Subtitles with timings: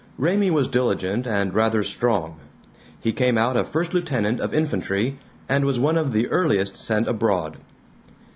[0.17, 2.37] Raymie was diligent and rather strong.
[2.99, 7.07] He came out a first lieutenant of infantry, and was one of the earliest sent
[7.07, 7.57] abroad.